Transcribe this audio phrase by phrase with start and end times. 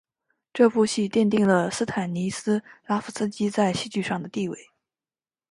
[0.51, 4.57] 这部戏奠定了斯坦尼斯拉夫斯基在戏剧上的地位。